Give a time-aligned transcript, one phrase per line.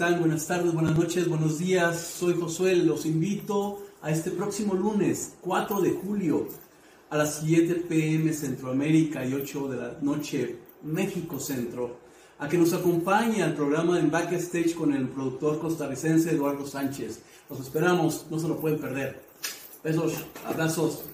[0.00, 2.00] Buenas tardes, buenas noches, buenos días.
[2.00, 2.74] Soy Josué.
[2.74, 6.48] Los invito a este próximo lunes, 4 de julio,
[7.10, 11.98] a las 7 pm Centroamérica y 8 de la noche México Centro,
[12.38, 17.20] a que nos acompañe al programa en Backstage con el productor costarricense Eduardo Sánchez.
[17.50, 19.22] Los esperamos, no se lo pueden perder.
[19.84, 20.14] Besos,
[20.46, 21.09] abrazos.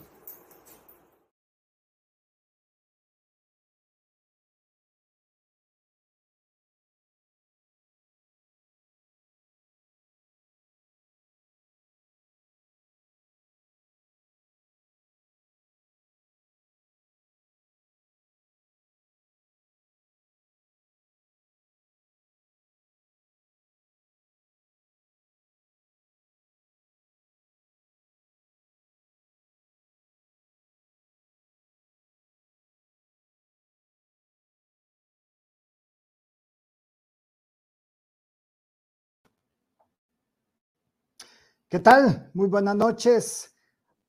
[41.69, 42.30] ¿Qué tal?
[42.33, 43.52] Muy buenas noches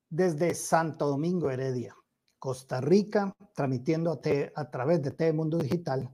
[0.08, 1.92] desde Santo Domingo, Heredia,
[2.38, 4.12] Costa Rica, transmitiendo
[4.54, 6.08] a, través de TV Mundo Digital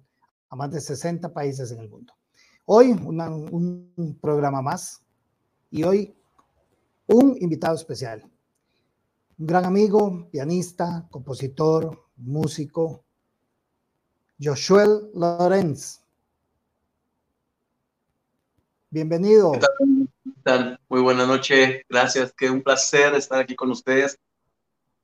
[0.48, 2.14] a más de 60 países en el mundo.
[2.64, 5.02] Hoy un programa más
[5.70, 6.16] y hoy
[7.08, 8.22] un invitado especial,
[9.36, 13.04] un gran amigo, pianista, compositor, músico,
[14.41, 16.00] Joshua Lorenz.
[18.88, 19.52] Bienvenido.
[20.91, 24.19] Muy buena noche, gracias, qué un placer estar aquí con ustedes.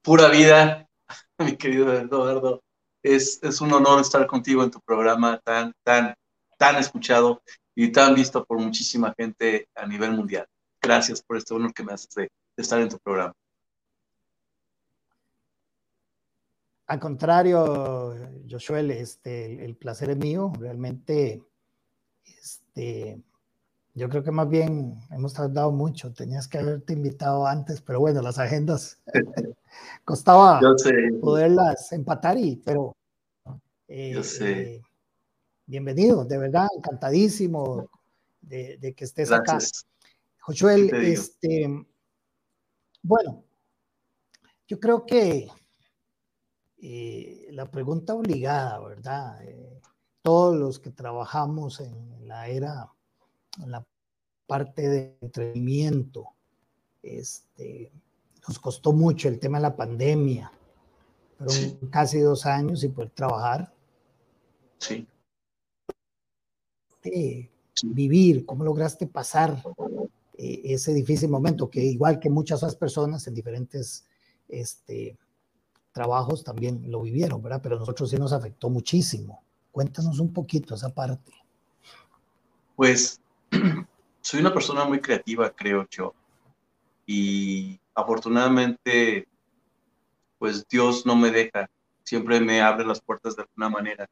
[0.03, 0.87] Pura vida,
[1.39, 2.63] mi querido Eduardo.
[3.03, 6.15] Es, es un honor estar contigo en tu programa tan, tan,
[6.59, 7.43] tan escuchado
[7.75, 10.47] y tan visto por muchísima gente a nivel mundial.
[10.83, 13.33] Gracias por este honor que me haces de, estar en tu programa.
[16.87, 18.15] Al contrario,
[18.47, 20.53] Joshua, este, el placer es mío.
[20.59, 21.43] Realmente,
[22.25, 23.23] este,
[24.01, 26.11] yo creo que más bien hemos tardado mucho.
[26.11, 28.99] Tenías que haberte invitado antes, pero bueno, las agendas
[30.05, 30.59] costaba
[31.21, 32.97] poderlas empatar y, pero
[33.89, 34.77] eh, Yo sé.
[34.77, 34.83] Eh,
[35.67, 37.91] bienvenido, de verdad, encantadísimo
[38.41, 39.59] de, que estés acá.
[40.39, 41.69] Josuel, este,
[43.03, 43.45] bueno,
[44.67, 45.47] yo creo que
[46.79, 49.39] eh, la pregunta obligada, ¿verdad?
[50.23, 52.91] todos los que trabajamos en la era
[53.63, 53.87] en la
[54.47, 56.27] parte de entretenimiento.
[57.03, 57.91] Este,
[58.47, 60.51] nos costó mucho el tema de la pandemia.
[61.39, 63.73] Fueron casi dos años sin poder trabajar.
[64.79, 65.07] Sí.
[67.83, 69.63] vivir, cómo lograste pasar
[70.37, 74.05] eh, ese difícil momento, que igual que muchas otras personas en diferentes
[74.49, 75.17] este,
[75.93, 77.61] trabajos también lo vivieron, ¿verdad?
[77.63, 79.43] Pero a nosotros sí nos afectó muchísimo.
[79.71, 81.33] Cuéntanos un poquito esa parte.
[82.77, 83.20] Pues
[84.21, 86.15] soy una persona muy creativa, creo yo.
[87.07, 89.27] Y afortunadamente,
[90.39, 91.69] pues Dios no me deja.
[92.03, 94.09] Siempre me abre las puertas de alguna manera.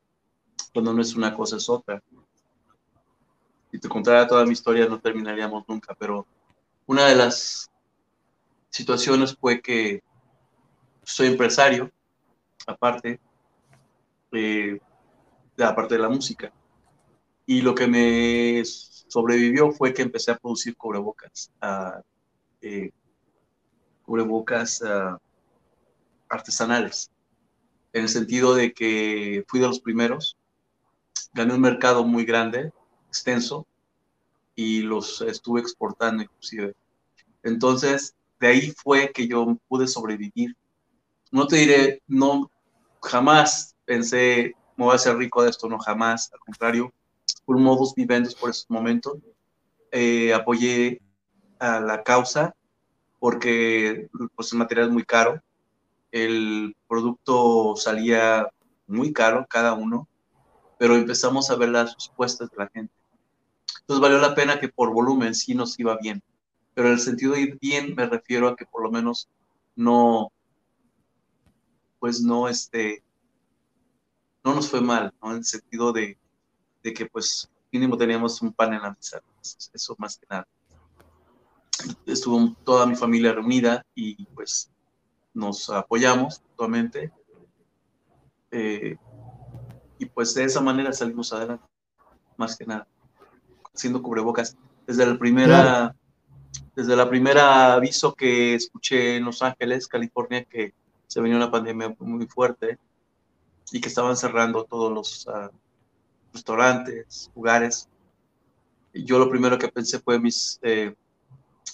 [0.73, 2.03] Cuando no es una cosa, es otra.
[3.71, 5.95] Si te contara toda mi historia, no terminaríamos nunca.
[5.95, 6.27] Pero
[6.87, 7.71] una de las
[8.71, 10.03] situaciones fue que
[11.03, 11.91] soy empresario,
[12.67, 13.21] aparte,
[14.33, 14.79] eh,
[15.59, 16.53] aparte de la música.
[17.47, 18.63] Y lo que me
[19.09, 21.51] sobrevivió fue que empecé a producir cubrebocas,
[22.61, 22.91] eh,
[24.05, 24.83] cubrebocas
[26.29, 27.11] artesanales,
[27.93, 30.37] en el sentido de que fui de los primeros,
[31.33, 32.73] gané un mercado muy grande,
[33.09, 33.67] extenso,
[34.55, 36.75] y los estuve exportando inclusive.
[37.43, 40.57] Entonces, de ahí fue que yo pude sobrevivir.
[41.31, 42.51] No te diré, no,
[43.03, 46.93] jamás pensé, me voy a hacer rico de esto, no, jamás, al contrario,
[47.49, 49.15] por modus vivendi por esos momentos.
[49.91, 51.01] Eh, apoyé
[51.59, 52.55] a la causa
[53.19, 55.43] porque pues, el material es muy caro.
[56.13, 58.51] El producto salía
[58.87, 60.07] muy caro cada uno,
[60.79, 62.93] pero empezamos a ver las respuestas de la gente.
[63.81, 66.23] Entonces valió la pena que por volumen sí nos iba bien,
[66.75, 69.27] pero en el sentido de ir bien me refiero a que por lo menos
[69.75, 70.31] no,
[71.99, 73.03] pues no, este,
[74.45, 75.31] no nos fue mal, ¿no?
[75.31, 76.19] En el sentido de,
[76.89, 79.21] de que pues mínimo teníamos un pan en la mesa,
[79.75, 80.49] eso más que nada.
[82.07, 84.71] Estuvo toda mi familia reunida y pues
[85.35, 87.13] nos apoyamos mutuamente.
[88.51, 88.97] Eh,
[89.99, 91.65] y pues de esa manera salimos adelante,
[92.39, 92.87] más que nada,
[93.75, 94.57] haciendo cubrebocas.
[94.87, 95.95] Desde la primera,
[96.75, 100.73] desde la primera aviso que escuché en Los Ángeles, California, que
[101.07, 102.79] se venía una pandemia muy fuerte
[103.71, 105.51] y que estaban cerrando todos los uh,
[106.39, 107.89] restaurantes, lugares.
[108.93, 110.95] yo lo primero que pensé fue mis, eh,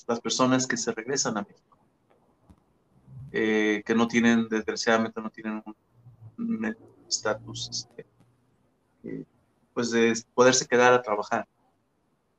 [0.07, 1.79] las personas que se regresan a México,
[3.33, 5.63] eh, que no tienen, desgraciadamente, no tienen
[6.39, 6.77] un
[7.09, 8.07] estatus, este,
[9.05, 9.25] eh,
[9.73, 11.47] pues de poderse quedar a trabajar.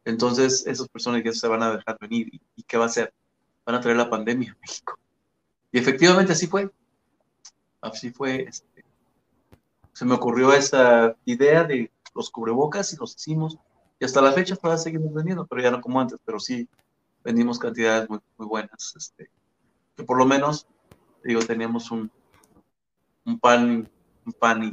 [0.04, 2.30] Entonces, esas personas ya se van a dejar venir.
[2.56, 3.14] ¿Y, qué va a hacer?
[3.66, 5.00] Van a traer la pandemia a México.
[5.72, 6.70] Y efectivamente así fue.
[7.82, 8.44] Así fue.
[8.44, 8.86] Este,
[9.94, 13.60] se me ocurrió esa idea de los cubrebocas y los hicimos.
[14.00, 16.68] Y hasta la fecha todavía seguimos vendiendo, pero ya no como antes, pero sí
[17.24, 18.94] vendimos cantidades muy, buenas.
[18.98, 19.30] Este,
[19.96, 20.68] que por lo menos,
[21.24, 22.10] digo, teníamos un,
[23.26, 23.90] un pan,
[24.26, 24.72] un pan y,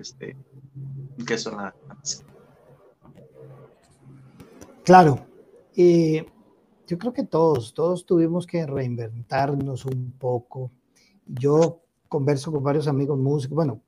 [0.00, 0.36] este,
[1.18, 1.74] un queso en la,
[4.84, 5.26] Claro.
[5.76, 10.70] yo creo que todos, todos tuvimos que reinventarnos un poco.
[11.26, 13.82] Yo converso con varios amigos músicos, bueno,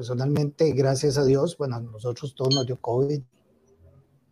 [0.00, 3.20] personalmente, gracias a Dios, bueno, a nosotros todos nos dio COVID,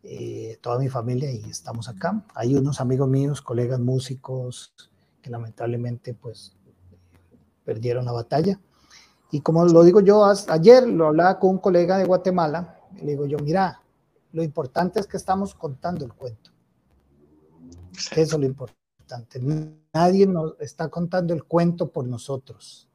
[0.03, 2.25] eh, toda mi familia, y estamos acá.
[2.35, 4.73] Hay unos amigos míos, colegas músicos,
[5.21, 6.57] que lamentablemente, pues,
[7.67, 8.59] perdieron la batalla.
[9.31, 13.27] Y como lo digo yo, ayer lo hablaba con un colega de Guatemala, le digo
[13.27, 13.83] yo, mira,
[14.33, 16.51] lo importante es que estamos contando el cuento.
[18.13, 19.39] Eso es lo importante.
[19.93, 22.88] Nadie nos está contando el cuento por nosotros.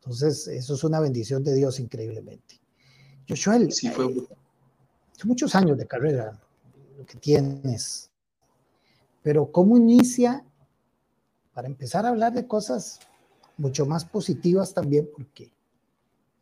[0.00, 2.58] Entonces, eso es una bendición de Dios increíblemente.
[3.28, 4.06] Joshua, sí, fue...
[4.06, 4.28] Eh,
[5.24, 6.40] muchos años de carrera
[6.96, 8.10] lo que tienes,
[9.22, 10.42] pero ¿cómo inicia
[11.52, 12.98] para empezar a hablar de cosas
[13.58, 15.06] mucho más positivas también?
[15.12, 15.52] Porque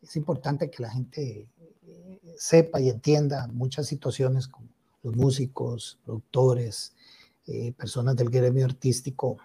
[0.01, 1.49] es importante que la gente
[1.85, 4.69] eh, sepa y entienda muchas situaciones como
[5.03, 6.93] los músicos, productores,
[7.45, 9.37] eh, personas del gremio artístico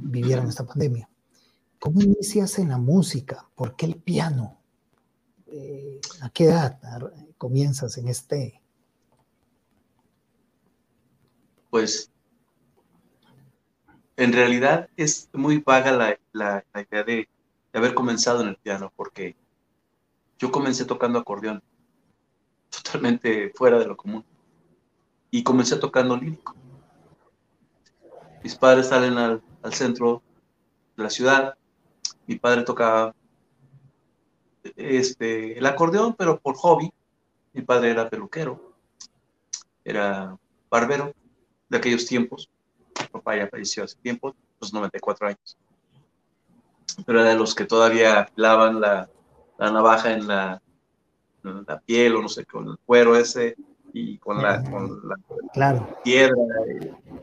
[0.00, 1.06] vivieron esta pandemia.
[1.84, 3.46] ¿Cómo inicias en la música?
[3.54, 4.58] ¿Por qué el piano?
[5.48, 6.80] Eh, ¿A qué edad
[7.36, 8.62] comienzas en este?
[11.68, 12.10] Pues
[14.16, 17.28] en realidad es muy vaga la, idea de,
[17.74, 19.36] haber comenzado en el piano, porque
[20.38, 21.62] yo comencé tocando acordeón,
[22.70, 24.24] totalmente fuera de lo común,
[25.30, 26.56] y comencé tocando lírico.
[28.42, 30.22] Mis padres salen al centro
[30.96, 31.58] de la ciudad
[32.26, 33.14] mi padre tocaba
[34.76, 36.92] este, el acordeón, pero por hobby.
[37.52, 38.74] Mi padre era peluquero,
[39.84, 40.36] era
[40.68, 41.12] barbero
[41.68, 42.50] de aquellos tiempos.
[42.98, 45.56] Mi papá ya falleció hace tiempo, los 94 años.
[47.06, 49.08] Pero era de los que todavía afilaban la,
[49.58, 50.60] navaja en la,
[51.42, 53.54] la, piel o no sé, con el cuero ese
[53.92, 55.00] y con la, con
[55.52, 55.96] claro.
[56.02, 56.34] piedra,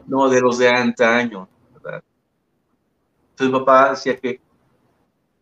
[0.07, 2.01] no de los de antaño, ¿verdad?
[3.31, 4.39] Entonces mi papá decía que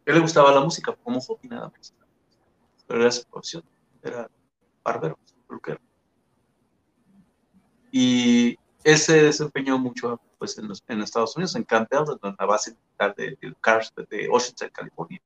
[0.09, 1.93] él le gustaba la música como hobby nada más.
[2.87, 3.63] Pero era su profesión,
[4.01, 4.29] era
[4.83, 5.79] barbero, peluquero.
[7.91, 12.71] Y él se desempeñó mucho pues, en, en Estados Unidos, en Camp en la base
[12.71, 15.21] militar de, de, de Washington, California,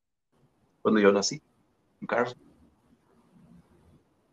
[0.81, 1.41] cuando yo nací,
[2.01, 2.37] en Carson.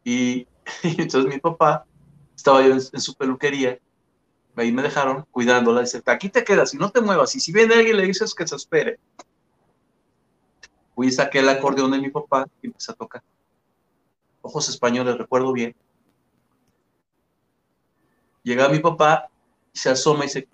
[0.02, 0.48] Y,
[0.82, 1.84] entonces mi papá
[2.34, 3.78] estaba yo en, su peluquería,
[4.56, 7.74] ahí me dejaron cuidándola, dice, aquí te quedas y no te muevas, y si viene
[7.74, 8.98] alguien le dices que se espere.
[11.00, 13.22] Fui y saqué el acordeón de mi papá y empecé a tocar.
[14.42, 15.74] Ojos españoles, recuerdo bien.
[18.42, 19.30] Llega mi papá
[19.72, 20.46] y se asoma y dice,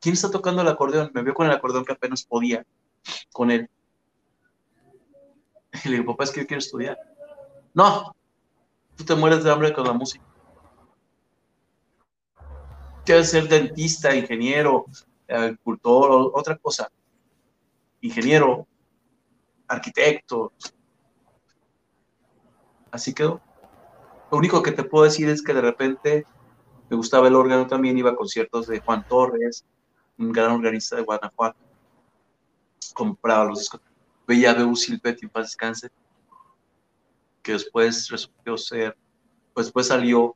[0.00, 1.12] ¿quién está tocando el acordeón?
[1.14, 2.66] Me vio con el acordeón que apenas podía
[3.32, 3.70] con él.
[5.84, 6.98] Y le digo, papá, es que yo quiero estudiar.
[7.72, 8.12] No,
[8.96, 10.24] tú te mueres de hambre con la música.
[13.04, 14.86] Quieres ser dentista, ingeniero,
[15.28, 16.90] agricultor, otra cosa.
[18.00, 18.66] Ingeniero,
[19.68, 20.52] arquitecto.
[22.90, 23.40] Así quedó.
[24.30, 26.26] Lo único que te puedo decir es que de repente
[26.88, 29.64] me gustaba el órgano también, iba a conciertos de Juan Torres,
[30.18, 31.58] un gran organista de Guanajuato.
[32.94, 33.80] Compraba los discos.
[34.26, 35.90] Veía a Beu Silvetti en paz descanse,
[37.42, 38.96] que después resultó ser,
[39.54, 40.34] pues después salió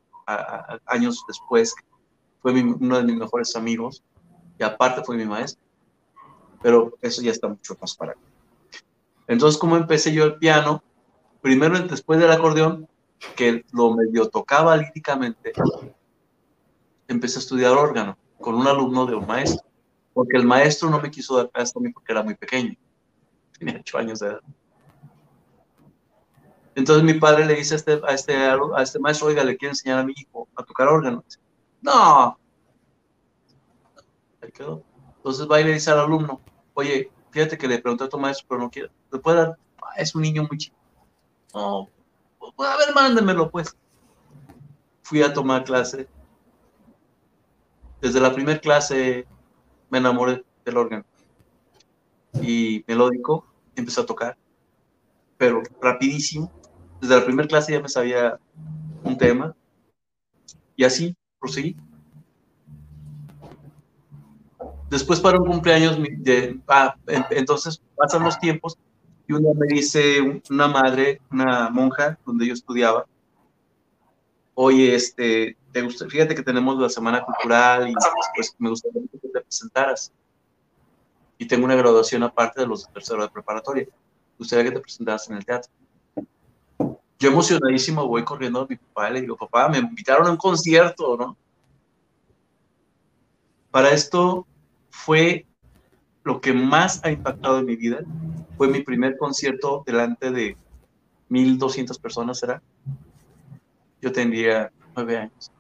[0.86, 1.74] años después,
[2.40, 4.02] fue uno de mis mejores amigos
[4.58, 5.62] y aparte fue mi maestro.
[6.62, 8.29] Pero eso ya está mucho más para mí.
[9.30, 10.82] Entonces, ¿cómo empecé yo el piano?
[11.40, 12.88] Primero, después del acordeón,
[13.36, 15.52] que lo medio tocaba líricamente,
[17.06, 19.64] empecé a estudiar órgano con un alumno de un maestro,
[20.12, 22.74] porque el maestro no me quiso dar clases a mí porque era muy pequeño,
[23.56, 24.40] tenía ocho años de edad.
[26.74, 28.34] Entonces mi padre le dice a este, a este,
[28.82, 31.22] este maestro, oiga, le quiero enseñar a mi hijo a tocar órgano.
[31.80, 32.36] No.
[34.42, 34.82] Ahí quedó.
[35.18, 36.40] Entonces va y le dice al alumno,
[36.74, 38.90] oye, fíjate que le pregunté a tu maestro, pero no quiere.
[39.12, 39.58] ¿Le puede dar?
[39.82, 40.76] Ah, es un niño muy chico.
[41.54, 41.88] No,
[42.38, 43.76] pues, a ver, mándemelo, pues.
[45.02, 46.08] fui a tomar clase.
[48.00, 49.26] Desde la primera clase
[49.90, 51.04] me enamoré del órgano.
[52.40, 53.44] Y melódico,
[53.74, 54.38] empecé a tocar,
[55.36, 56.52] pero rapidísimo.
[57.00, 58.38] Desde la primera clase ya me sabía
[59.02, 59.54] un tema.
[60.76, 61.76] Y así proseguí.
[64.90, 66.96] Después para un cumpleaños, de, ah,
[67.30, 68.76] entonces pasan los tiempos
[69.28, 73.06] y una me dice una madre, una monja donde yo estudiaba,
[74.54, 77.94] oye, este, te gusta, fíjate que tenemos la semana cultural y
[78.34, 80.12] pues me gustaría que te presentaras.
[81.38, 83.84] Y tengo una graduación aparte de los de tercero de preparatoria.
[83.84, 85.70] Me gustaría que te presentaras en el teatro.
[87.18, 90.36] Yo emocionadísimo voy corriendo a mi papá y le digo, papá, me invitaron a un
[90.36, 91.36] concierto, ¿no?
[93.70, 94.46] Para esto
[94.90, 95.46] fue
[96.24, 98.00] lo que más ha impactado en mi vida.
[98.56, 100.56] Fue mi primer concierto delante de
[101.28, 102.62] 1200 personas, ¿será?
[104.02, 105.50] Yo tendría nueve años.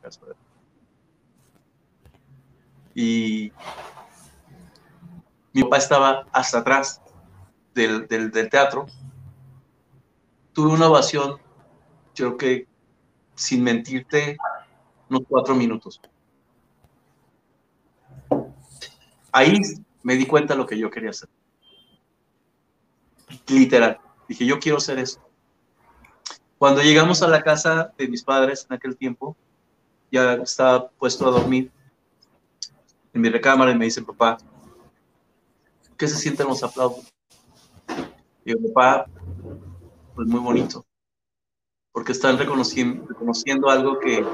[2.94, 3.52] Y
[5.52, 7.00] mi papá estaba hasta atrás
[7.74, 8.86] del, del, teatro.
[10.52, 11.36] Tuve una ovación,
[12.14, 12.66] creo que
[13.34, 14.36] sin mentirte,
[15.08, 16.00] unos cuatro minutos.
[19.32, 19.60] Ahí
[20.02, 21.28] me di cuenta de lo que yo quería hacer.
[23.48, 23.98] Literal.
[24.28, 25.20] Dije, yo quiero hacer eso.
[26.58, 29.36] Cuando llegamos a la casa de mis padres en aquel tiempo,
[30.10, 31.70] ya estaba puesto a dormir
[33.12, 34.38] en mi recámara y me dice, papá,
[35.96, 37.10] ¿qué se sienten los aplausos?
[38.44, 39.06] Y yo, papá,
[40.14, 40.84] pues muy bonito,
[41.92, 44.24] porque están reconociendo, reconociendo algo que,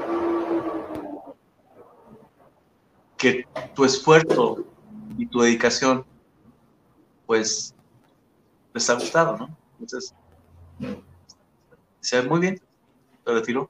[3.17, 4.65] que tu esfuerzo
[5.17, 6.05] y tu dedicación,
[7.25, 7.73] pues
[8.73, 9.57] les ha gustado, ¿no?
[9.79, 10.13] Entonces,
[11.99, 12.61] se ve muy bien,
[13.25, 13.69] lo retiro.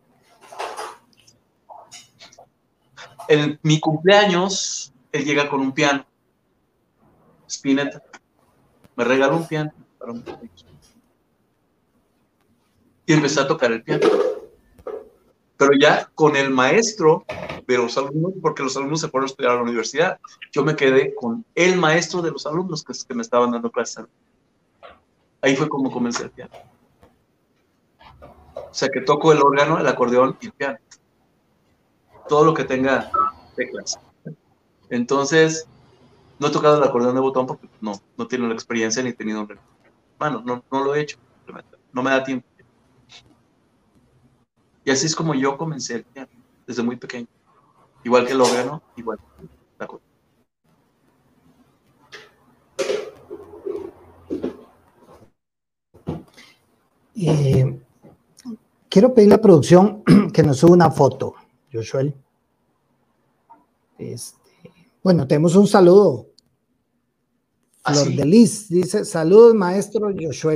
[3.27, 6.06] En mi cumpleaños, él llega con un piano.
[7.48, 8.01] Spinetta
[8.98, 9.72] me regaló un piano.
[13.06, 14.08] Y empecé a tocar el piano.
[15.56, 17.25] Pero ya con el maestro
[17.67, 20.19] de los alumnos, porque los alumnos se fueron a estudiar a la universidad.
[20.51, 24.05] Yo me quedé con el maestro de los alumnos que, me estaban dando clases.
[25.41, 26.51] Ahí fue como comencé el piano.
[28.55, 30.77] O sea, que toco el órgano, el acordeón y el piano.
[32.29, 33.12] Todo lo que tenga
[33.55, 34.00] teclas.
[34.89, 35.67] Entonces,
[36.39, 39.13] no he tocado el acordeón de botón porque no, no tengo la experiencia ni he
[39.13, 39.45] tenido.
[40.17, 41.17] Bueno, no, no lo he hecho.
[41.91, 42.47] No me da tiempo.
[44.86, 46.29] Y así es como yo comencé el piano,
[46.65, 47.27] desde muy pequeño.
[48.08, 49.20] Igual que el órgano, igual.
[57.16, 57.82] Eh,
[58.88, 61.36] quiero pedir a la producción que nos suba una foto,
[61.70, 62.04] Joshua.
[63.98, 64.72] Este,
[65.04, 66.28] bueno, tenemos un saludo.
[67.84, 70.56] ¿Ah, Flor de Liz dice: Saludos, maestro Joshua.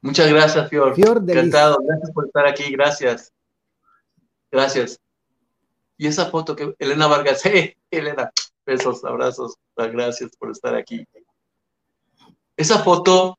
[0.00, 0.92] Muchas gracias, Fior.
[0.96, 1.78] Fior de Encantado.
[1.86, 2.72] Gracias por estar aquí.
[2.72, 3.32] Gracias.
[4.50, 4.98] Gracias.
[6.00, 8.32] Y esa foto que Elena Vargas, hey, Elena,
[8.64, 11.06] besos, abrazos, gracias por estar aquí.
[12.56, 13.38] Esa foto,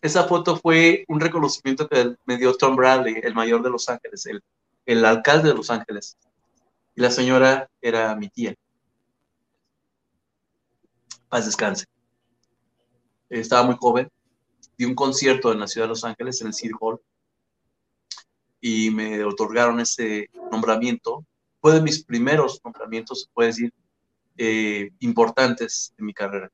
[0.00, 4.24] esa foto fue un reconocimiento que me dio Tom Bradley, el mayor de Los Ángeles,
[4.24, 4.42] el,
[4.86, 6.16] el alcalde de Los Ángeles.
[6.94, 8.54] Y la señora era mi tía.
[11.28, 11.84] Paz descanse.
[13.28, 14.08] Estaba muy joven.
[14.78, 16.98] Di un concierto en la ciudad de Los Ángeles, en el City Hall.
[18.58, 21.26] Y me otorgaron ese nombramiento
[21.60, 23.74] fue de mis primeros nombramientos, se puede decir,
[24.36, 26.50] eh, importantes en mi carrera.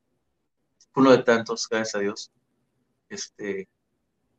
[0.92, 2.32] Fue uno de tantos, gracias a Dios,
[3.08, 3.68] este,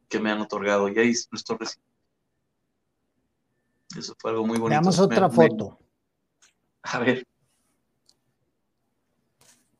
[0.10, 0.90] que me han otorgado.
[0.90, 1.88] Y ahí lo estoy recibiendo.
[3.98, 4.70] Eso fue algo muy bonito.
[4.70, 5.80] Veamos otra foto.
[6.84, 7.26] A ver.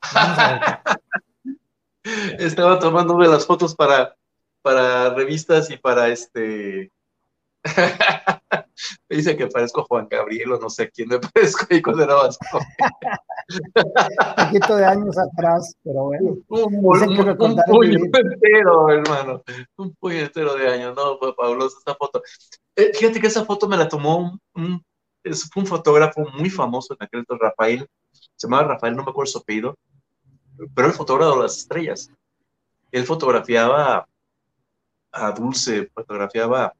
[2.38, 4.16] Estaba tomándome las fotos para,
[4.62, 6.90] para revistas y para este
[9.08, 12.16] me dice que parezco Juan Gabriel o no sé quién me parezco y cuando era
[12.16, 12.38] más
[13.48, 16.36] Un poquito de años atrás, pero bueno.
[16.48, 19.42] Un, puño entero, hermano.
[19.76, 20.94] Un puño entero de años.
[20.96, 22.22] No, fue fabulosa esta foto.
[22.76, 24.84] Eh, fíjate que esa foto me la tomó un,
[25.24, 27.86] es, un fotógrafo muy famoso en aquel entonces, Rafael.
[28.36, 29.76] Se llamaba Rafael, no me acuerdo su apellido.
[30.74, 32.10] Pero el fotógrafo de las estrellas.
[32.90, 34.06] Él fotografiaba
[35.12, 36.72] a Dulce, fotografiaba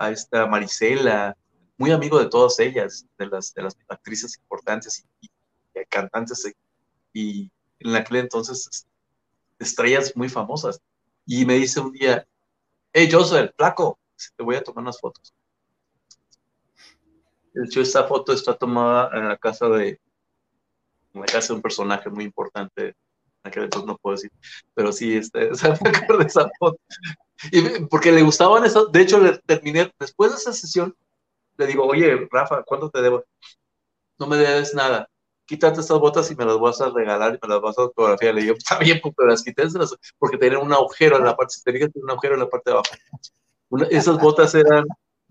[0.00, 1.36] a esta Marisela,
[1.80, 5.30] muy amigo de todas ellas, de las, de las actrices importantes y,
[5.88, 6.52] cantantes
[7.14, 8.86] y en aquel entonces
[9.58, 10.78] estrellas muy famosas.
[11.24, 12.26] Y me dice un día,
[12.92, 13.98] hey Joseph, flaco,
[14.36, 15.32] te voy a tomar unas fotos.
[17.54, 19.98] De hecho, esta foto está tomada en la casa de,
[21.14, 22.94] en la casa de un personaje muy importante,
[23.42, 24.30] aquel entonces no puedo decir,
[24.74, 25.78] pero sí, este, esa,
[26.26, 26.78] esa foto.
[27.50, 30.94] Y porque le gustaban eso, de hecho, terminé, después de esa sesión,
[31.60, 33.24] le digo, oye, Rafa, ¿cuánto te debo?
[34.18, 35.08] No me debes nada.
[35.46, 38.34] Quítate estas botas y me las vas a regalar y me las vas a fotografiar.
[38.34, 39.64] Le digo, está bien, porque las quité
[40.18, 42.76] porque tenían un agujero en la parte, si te un agujero en la parte de
[42.76, 43.86] abajo.
[43.90, 44.84] esas botas eran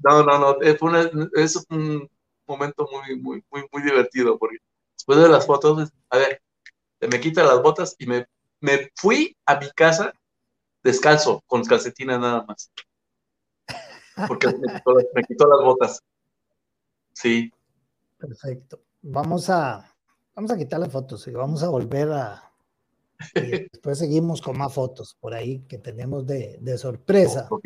[0.03, 2.09] no, no, no, eh, fue es un
[2.47, 4.57] momento muy, muy, muy, muy divertido, porque
[4.93, 6.41] después de las fotos, a ver,
[7.01, 8.25] me quita las botas y me,
[8.61, 10.13] me fui a mi casa
[10.83, 12.71] descalzo, con calcetinas nada más.
[14.27, 16.01] Porque me quitó, las botas.
[17.19, 17.51] Sí.
[18.17, 18.81] Perfecto.
[19.01, 19.93] Vamos a,
[20.33, 22.43] vamos a quitar las fotos y vamos a volver a...
[23.33, 27.47] después seguimos con más fotos por ahí que tenemos de, de sorpresa.
[27.49, 27.65] Ok.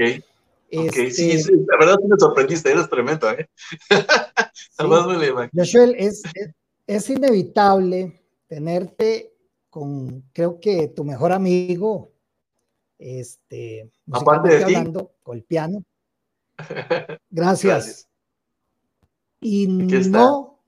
[0.70, 3.48] Este, sí, la verdad me sorprendiste, eres tremendo, ¿eh?
[5.54, 6.24] Joshua, es,
[6.88, 9.36] es, inevitable tenerte
[9.70, 12.12] con, creo que tu mejor amigo,
[12.98, 15.84] este, aparte de hablando, con el piano.
[17.30, 18.08] Gracias.
[19.44, 20.60] Y no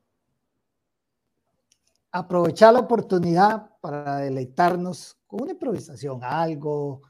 [2.12, 7.01] aprovechar la oportunidad para deleitarnos con una improvisación, algo.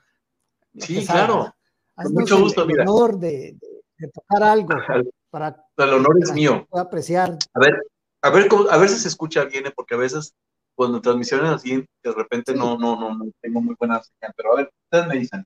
[0.78, 1.54] Sí, claro
[1.96, 3.58] con mucho gusto, el honor de,
[4.14, 4.76] tocar algo
[5.30, 6.68] para el honor es mío.
[6.72, 7.38] Apreciar.
[7.54, 7.84] A ver,
[8.22, 9.74] a ver, a ver si se escucha bien, ¿eh?
[9.76, 10.34] porque a veces
[10.76, 14.34] cuando transmisiones así, de repente no, no, no, no tengo muy buena señal.
[14.36, 15.46] Pero a ver, ustedes me dicen.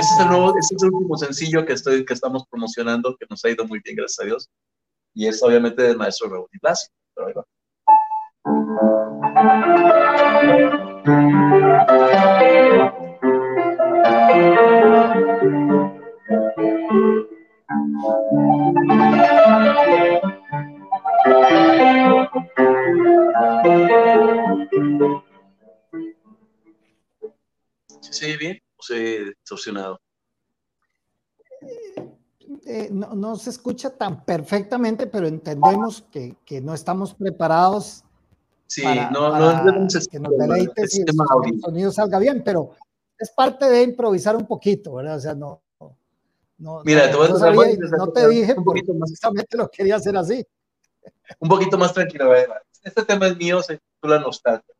[0.00, 3.26] Este es el nuevo, este es el último sencillo que estoy, que estamos promocionando, que
[3.28, 4.50] nos ha ido muy bien, gracias a Dios.
[5.14, 6.90] Y es obviamente del maestro Raúl Blasio.
[7.14, 7.44] Pero ahí va.
[28.00, 30.00] ¿Se bien se distorsionado?
[32.66, 38.04] Eh, no, no, se escucha tan perfectamente, pero entendemos que, que no estamos preparados
[38.68, 42.72] Sí, no, no que nos deleites y el sonido salga bien, pero
[43.18, 45.16] es parte de improvisar un poquito, ¿verdad?
[45.16, 45.62] O sea, no.
[46.58, 49.08] no Mira, te voy a no, sabía, no te dije, un poquito más.
[49.08, 50.46] precisamente lo quería hacer así.
[51.40, 52.60] Un poquito más tranquilo, ¿verdad?
[52.82, 54.74] Este tema es mío, se titula Nostalgia.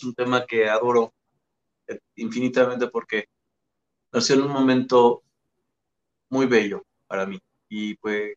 [0.00, 1.12] Es un tema que adoro
[2.16, 3.26] infinitamente porque
[4.10, 5.22] nació en un momento
[6.30, 7.38] muy bello para mí.
[7.68, 8.32] Y pues,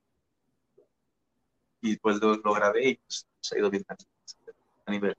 [1.82, 5.16] y pues lo, grabé y pues, se ha ido bien a nivel.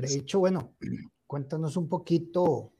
[0.00, 0.74] De hecho, bueno,
[1.28, 2.72] cuéntanos un poquito,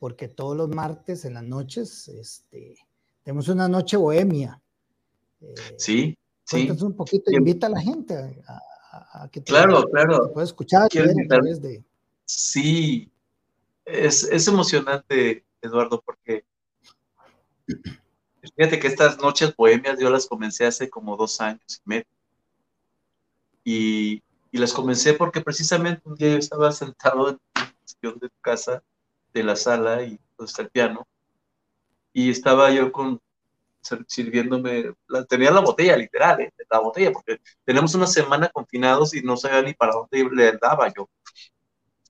[0.00, 2.76] porque todos los martes en las noches este,
[3.22, 4.60] tenemos una noche bohemia.
[5.40, 6.18] Eh, sí,
[6.50, 8.16] cuéntanos un poquito, invita a la gente
[8.48, 8.60] a,
[9.44, 10.32] claro, claro.
[10.32, 11.82] Puedes escuchar de...
[12.24, 13.10] Sí,
[13.84, 16.44] es, es emocionante, Eduardo, porque
[18.56, 22.06] fíjate que estas noches bohemias yo las comencé hace como dos años y medio.
[23.64, 28.28] Y, y las comencé porque precisamente un día yo estaba sentado en la sillón de
[28.28, 28.82] tu casa,
[29.32, 31.06] de la sala, y donde está el piano,
[32.12, 33.20] y estaba yo con
[34.06, 36.52] sirviéndome, la, tenía la botella, literal, ¿eh?
[36.70, 40.92] la botella, porque tenemos una semana confinados y no sabía ni para dónde le daba
[40.96, 41.08] yo.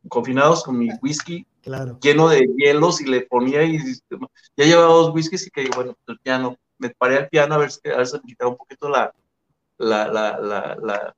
[0.08, 1.98] Confinados con mi whisky claro.
[2.00, 3.78] lleno de hielos y le ponía y
[4.56, 7.70] ya llevaba dos whiskies y que bueno, el piano, me paré al piano a ver,
[7.84, 9.14] a ver si me quitaba un poquito la,
[9.78, 10.38] la, la,
[10.76, 11.14] la,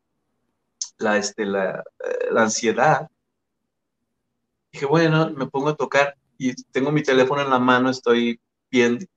[0.98, 3.08] la, este, la, eh, la ansiedad.
[4.72, 8.40] Dije, bueno, me pongo a tocar y tengo mi teléfono en la mano, estoy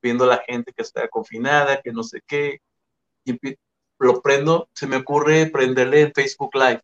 [0.01, 2.59] viendo, la gente que está confinada, que no sé qué.
[3.25, 3.37] Y,
[3.99, 6.81] lo prendo, se me ocurre prenderle en Facebook Live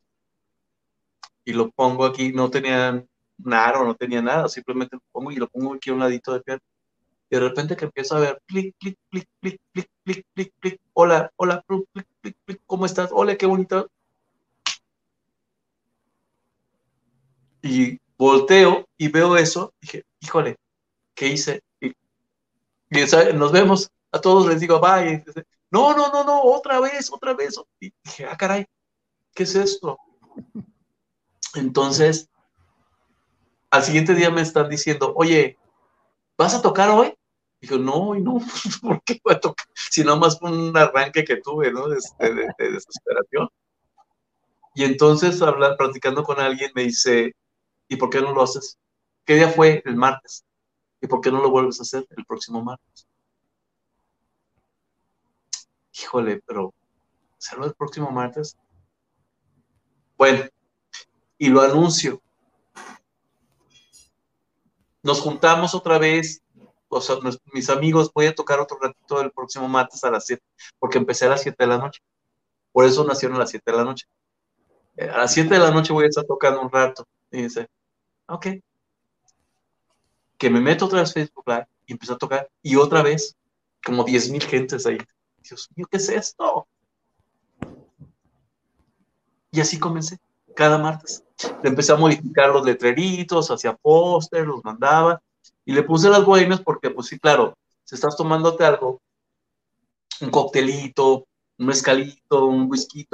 [1.46, 3.04] y lo pongo aquí, no tenía
[3.38, 6.42] nada, no tenía nada, simplemente lo pongo y lo pongo aquí a un ladito de
[6.42, 6.62] piano.
[7.30, 10.82] Y de repente que empiezo a ver clic, clic, clic, clic, clic, clic, clic, clic,
[10.94, 13.10] hola, hola, clic, clic, clic, ¿cómo estás?
[13.12, 13.90] Hola, qué bonito.
[17.62, 20.58] Y volteo y veo eso, dije, híjole,
[21.16, 21.62] ¿qué hice?
[23.34, 25.24] Nos vemos, a todos les digo, bye.
[25.72, 27.60] No, no, no, no, otra vez, otra vez.
[27.80, 28.66] Y dije, ah, caray,
[29.34, 29.98] ¿qué es esto?
[31.56, 32.30] Entonces,
[33.72, 35.58] al siguiente día me están diciendo, oye,
[36.38, 37.16] ¿vas a tocar hoy?
[37.60, 38.40] Dijo, no, y no,
[38.82, 39.66] ¿por qué voy a tocar?
[39.74, 41.88] Si más fue un arranque que tuve, ¿no?
[41.88, 41.98] De,
[42.60, 43.50] desesperación.
[44.76, 47.36] Y entonces, hablar, platicando con alguien, me dice,
[47.88, 48.78] ¿y por qué no lo haces?
[49.26, 49.82] ¿Qué día fue?
[49.86, 50.44] El martes.
[51.04, 53.06] ¿Y por qué no lo vuelves a hacer el próximo martes?
[56.00, 56.74] Híjole, pero
[57.38, 58.58] ¿hacerlo el próximo martes?
[60.18, 60.46] Bueno,
[61.38, 62.22] y lo anuncio.
[65.02, 66.42] Nos juntamos otra vez,
[66.88, 67.18] o sea,
[67.52, 70.42] mis amigos, voy a tocar otro ratito el próximo martes a las 7,
[70.80, 72.02] porque empecé a las 7 de la noche.
[72.72, 74.06] Por eso nacieron a las 7 de la noche.
[74.96, 77.06] Eh, a las 7 de la noche voy a estar tocando un rato.
[77.30, 77.68] Y dice,
[78.28, 78.48] ok.
[80.44, 81.46] Que me meto otra vez Facebook
[81.86, 82.50] y empiezo a tocar.
[82.62, 83.38] Y otra vez,
[83.82, 84.98] como 10 mil gentes ahí.
[85.42, 86.68] Dios mío, ¿qué es esto?
[89.52, 90.20] Y así comencé,
[90.54, 91.24] cada martes.
[91.64, 95.22] Le empecé a modificar los letreritos, hacía póster, los mandaba.
[95.64, 99.02] Y le puse las bohemias porque, pues sí, claro, si estás tomándote algo,
[100.20, 101.26] un coctelito,
[101.58, 103.08] un mezcalito, un whisky,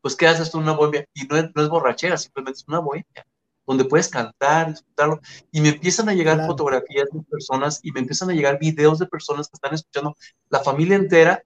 [0.00, 1.06] pues ¿qué haces tú una bohemia?
[1.12, 3.26] Y no es, no es borrachera, simplemente es una bohemia
[3.66, 8.30] donde puedes cantar, disfrutarlo, y me empiezan a llegar fotografías de personas y me empiezan
[8.30, 10.16] a llegar videos de personas que están escuchando,
[10.50, 11.42] la familia entera,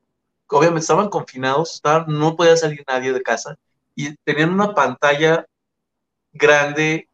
[0.49, 3.57] obviamente estaban confinados, no podía salir nadie de casa,
[3.95, 5.47] y tenían una pantalla
[6.33, 7.09] grande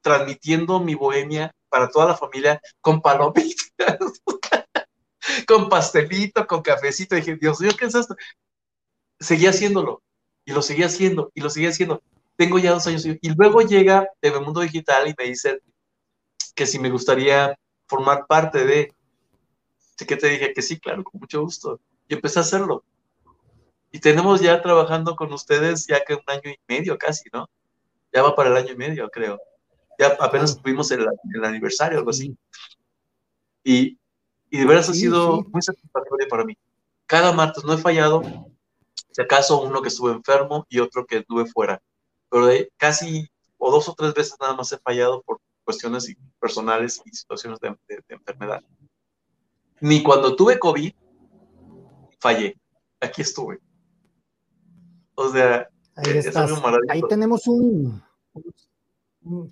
[0.00, 3.98] transmitiendo mi bohemia para toda la familia con palomitas,
[5.46, 7.16] con pastelito, con cafecito.
[7.16, 8.16] Y dije, Dios mío, ¿qué es esto?
[9.20, 10.02] Seguía haciéndolo,
[10.44, 12.02] y lo seguía haciendo, y lo seguía haciendo.
[12.38, 13.04] Tengo ya dos años.
[13.04, 14.08] Y luego llega
[14.40, 15.60] Mundo Digital y me dice
[16.54, 18.94] que si me gustaría formar parte de.
[19.96, 21.80] Así que te dije que sí, claro, con mucho gusto.
[22.06, 22.84] Y empecé a hacerlo.
[23.90, 27.50] Y tenemos ya trabajando con ustedes ya que un año y medio casi, ¿no?
[28.12, 29.40] Ya va para el año y medio, creo.
[29.98, 31.08] Ya apenas tuvimos el,
[31.42, 32.36] aniversario, algo así.
[33.64, 33.98] Y,
[34.48, 36.56] y de veras ha sido muy satisfactorio para mí.
[37.06, 38.22] Cada martes no he fallado,
[39.10, 41.82] si acaso uno que estuve enfermo y otro que estuve fuera.
[42.30, 47.02] Pero de casi o dos o tres veces nada más he fallado por cuestiones personales
[47.04, 47.76] y situaciones de,
[48.08, 48.62] enfermedad.
[49.80, 50.92] Ni cuando tuve COVID,
[52.18, 52.56] fallé.
[53.00, 53.60] Aquí estuve.
[55.14, 56.36] O sea, ahí, es
[56.88, 58.02] ahí tenemos un,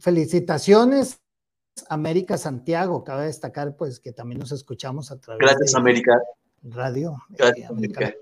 [0.00, 1.20] felicitaciones
[1.88, 6.18] América Santiago, cabe destacar pues que también nos escuchamos a través Gracias, de América.
[6.62, 7.16] Radio.
[7.28, 8.14] Gracias, América.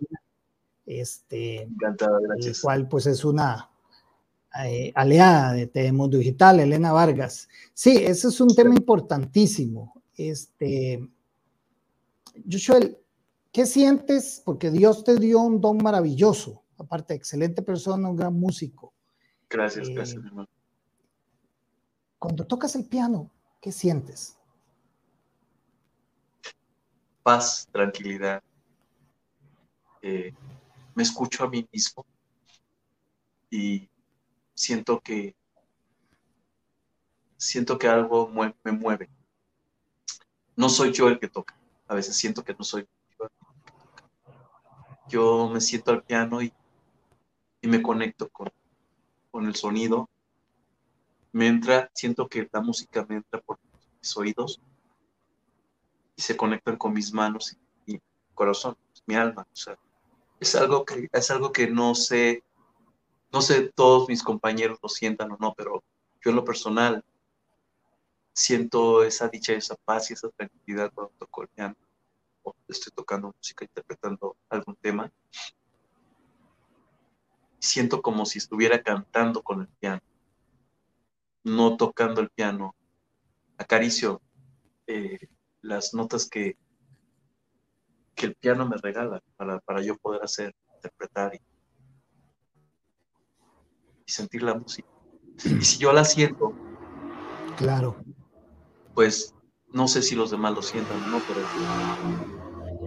[0.87, 2.57] Este, Encantado, gracias.
[2.57, 3.71] El cual pues es una
[4.63, 7.49] eh, aliada de Telemundo Digital, Elena Vargas.
[7.73, 10.01] Sí, ese es un tema importantísimo.
[10.17, 11.09] Este,
[12.49, 12.79] Joshua,
[13.51, 14.41] ¿qué sientes?
[14.45, 18.93] Porque Dios te dio un don maravilloso, aparte, excelente persona, un gran músico.
[19.51, 20.49] Gracias, eh, gracias, hermano.
[22.19, 24.37] Cuando tocas el piano, ¿qué sientes?
[27.23, 28.43] Paz, tranquilidad.
[30.01, 30.33] Eh,
[30.95, 32.05] me escucho a mí mismo
[33.51, 33.89] y
[34.65, 35.37] siento que
[37.37, 38.31] siento que algo
[38.65, 39.11] me mueve.
[40.57, 41.55] No soy yo el que toca.
[41.87, 43.29] A veces siento que no soy yo.
[45.09, 46.53] Yo me siento al piano y,
[47.63, 48.51] me conecto con,
[49.31, 50.09] con el sonido.
[51.33, 53.59] Me entra, siento que la música me entra por
[54.01, 54.61] mis oídos
[56.17, 58.01] y se conectan con mis manos y, mi
[58.35, 59.47] corazón, mi alma.
[59.51, 59.77] O
[60.41, 62.45] es algo que, es algo que no sé
[63.35, 65.83] no sé todos mis compañeros lo sientan o no, pero
[66.23, 67.05] yo en lo personal
[68.33, 71.75] siento esa dicha, esa paz y esa tranquilidad cuando toco el piano
[72.45, 75.13] o estoy tocando música, interpretando algún tema.
[77.59, 80.03] Siento como si estuviera cantando con el piano,
[81.43, 82.77] no tocando el piano.
[83.59, 84.23] Acaricio
[84.87, 85.27] eh,
[85.61, 86.57] las notas que,
[88.15, 91.54] que el piano me regala para, para yo poder hacer, interpretar y
[94.07, 94.89] y sentir la música.
[95.45, 96.53] Y si yo la siento,
[97.57, 97.97] claro,
[98.95, 99.35] pues
[99.73, 101.41] no sé si los demás lo sientan o no, pero,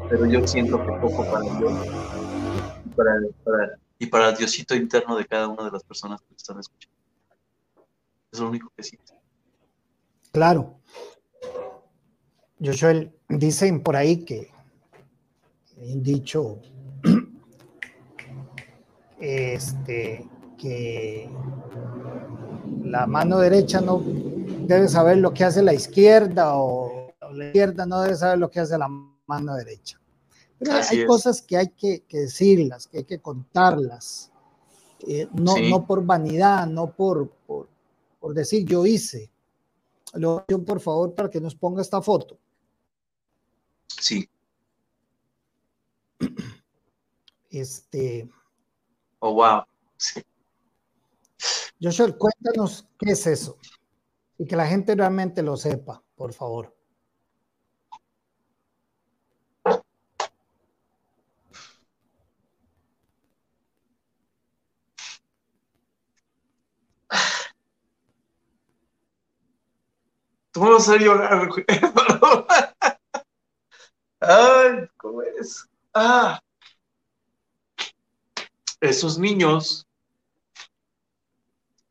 [0.10, 1.68] pero yo siento que poco para yo
[2.96, 6.98] para, y para el Diosito interno de cada una de las personas que están escuchando.
[8.32, 9.14] Es lo único que siento.
[10.32, 10.80] Claro.
[12.60, 12.94] Joshua,
[13.30, 14.52] dicen por ahí que,
[15.78, 16.60] han dicho,
[19.20, 20.28] este,
[20.58, 21.30] que
[22.84, 28.02] la mano derecha no debe saber lo que hace la izquierda o la izquierda no
[28.02, 30.00] debe saber lo que hace la mano derecha.
[30.60, 34.32] Pero hay cosas que hay que, decirlas, que hay que contarlas,
[35.08, 37.68] eh, no, no por vanidad, no por, por,
[38.20, 39.30] por decir yo hice.
[40.14, 42.38] Lo por favor para que nos ponga esta foto.
[43.88, 44.28] Sí.
[47.50, 48.28] Este.
[49.20, 49.64] Oh, wow.
[49.98, 50.24] Sí.
[51.80, 53.58] Joshua, cuéntanos qué es eso
[54.38, 56.76] y que la gente realmente lo sepa, por favor.
[70.52, 71.50] Tú vas a llorar,
[74.20, 75.68] Ay, ¿cómo es?
[75.94, 76.40] Ah.
[78.82, 79.87] Esos niños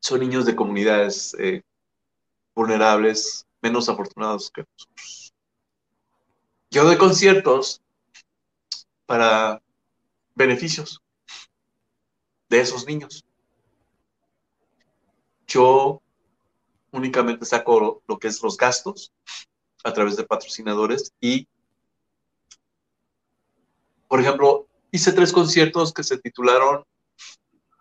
[0.06, 1.62] son niños de comunidades eh,
[2.54, 5.34] vulnerables, menos afortunados que nosotros.
[6.70, 7.82] Yo doy conciertos
[9.04, 9.60] para
[10.36, 11.02] beneficios
[12.48, 13.24] de esos niños.
[15.48, 16.00] Yo
[16.92, 19.12] únicamente saco lo que es los gastos
[19.82, 21.48] a través de patrocinadores y,
[24.06, 26.84] por ejemplo, hice tres conciertos que se titularon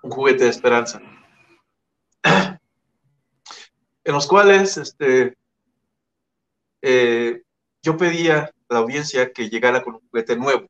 [0.01, 0.99] Un juguete de esperanza
[2.25, 5.35] en los cuales este,
[6.81, 7.41] eh,
[7.81, 10.67] yo pedía a la audiencia que llegara con un juguete nuevo.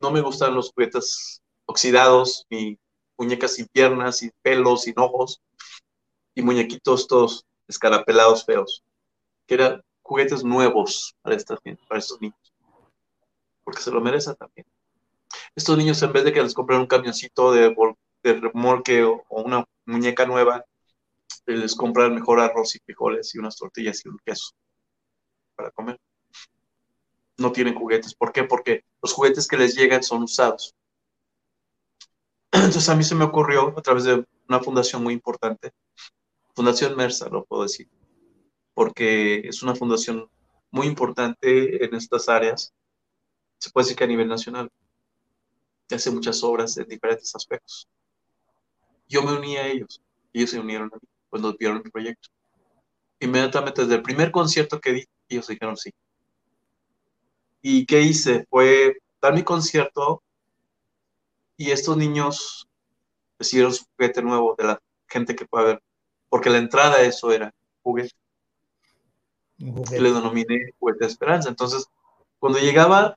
[0.00, 2.78] No me gustan los juguetes oxidados, ni
[3.16, 5.40] muñecas sin piernas, sin pelos, sin ojos,
[6.34, 8.84] y muñequitos todos escarapelados feos,
[9.46, 11.58] que eran juguetes nuevos para, estos
[12.20, 12.36] niños,
[13.64, 14.66] porque se lo merecen también.
[15.54, 17.74] Estos niños, en vez de que les compren un camioncito de,
[18.22, 20.64] de remolque o una muñeca nueva,
[21.56, 24.50] les comprar mejor arroz y frijoles y unas tortillas y un queso
[25.54, 25.98] para comer.
[27.36, 28.14] No tienen juguetes.
[28.14, 28.44] ¿Por qué?
[28.44, 30.74] Porque los juguetes que les llegan son usados.
[32.52, 35.72] Entonces a mí se me ocurrió a través de una fundación muy importante,
[36.58, 37.88] Fundación Mersa, lo puedo decir,
[38.74, 40.28] porque es una fundación
[40.72, 42.74] muy importante en estas áreas,
[43.58, 44.68] se puede decir que a nivel nacional,
[45.88, 47.88] hace muchas obras en diferentes aspectos.
[49.08, 52.28] Yo me uní a ellos, ellos se unieron a mí cuando vieron el proyecto.
[53.20, 55.90] Inmediatamente desde el primer concierto que di, ellos dijeron sí.
[57.60, 58.46] ¿Y qué hice?
[58.48, 60.22] Fue dar mi concierto
[61.56, 62.68] y estos niños
[63.38, 65.82] recibieron su juguete nuevo de la gente que puede ver,
[66.28, 68.14] porque la entrada a eso era juguete.
[69.58, 69.96] juguete.
[69.96, 71.48] Y le denominé juguete de esperanza.
[71.48, 71.86] Entonces,
[72.38, 73.16] cuando llegaba a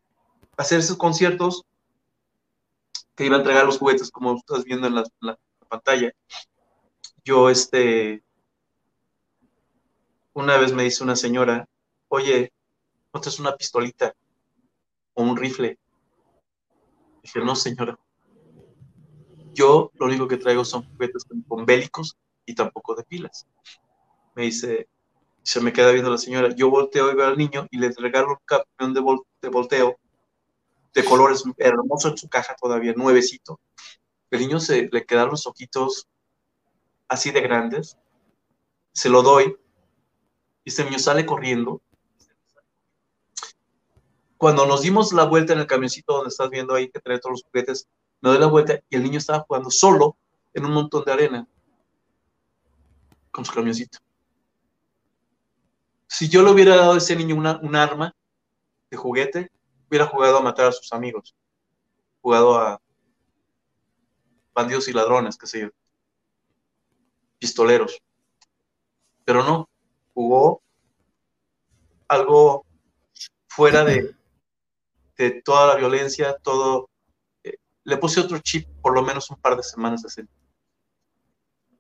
[0.58, 1.64] hacer esos conciertos,
[3.16, 6.12] que iba a entregar los juguetes, como estás viendo en la pantalla,
[7.24, 8.24] yo, este,
[10.34, 11.68] una vez me dice una señora,
[12.08, 12.52] oye,
[13.14, 14.14] ¿no es una pistolita
[15.14, 15.78] o un rifle?
[17.24, 18.00] Dije, no, señora.
[19.54, 23.48] Yo lo único que traigo son juguetes con bélicos y tampoco de pilas.
[24.36, 24.88] Me dice,
[25.44, 26.54] se me queda viendo la señora.
[26.56, 29.02] Yo volteo y veo al niño y le regalo un campeón de,
[29.42, 29.98] de volteo
[30.94, 33.60] de colores hermoso en su caja todavía, nuevecito.
[34.30, 36.08] El niño se le quedan los ojitos
[37.12, 37.98] así de grandes,
[38.94, 39.58] se lo doy
[40.64, 41.82] y este niño sale corriendo.
[44.38, 47.34] Cuando nos dimos la vuelta en el camioncito donde estás viendo ahí que trae todos
[47.34, 47.90] los juguetes,
[48.22, 50.16] me doy la vuelta y el niño estaba jugando solo
[50.54, 51.48] en un montón de arena
[53.30, 54.00] con su camioncito.
[56.08, 58.16] Si yo le hubiera dado a ese niño una, un arma
[58.90, 59.52] de juguete,
[59.90, 61.36] hubiera jugado a matar a sus amigos,
[62.22, 62.82] jugado a
[64.54, 65.81] bandidos y ladrones, qué sé yo
[67.42, 68.00] pistoleros.
[69.26, 69.68] Pero no,
[70.14, 70.62] jugó
[72.08, 72.66] algo
[73.48, 74.14] fuera de,
[75.44, 76.90] toda la violencia, todo.
[77.44, 80.28] Eh, le puse otro chip por lo menos un par de semanas de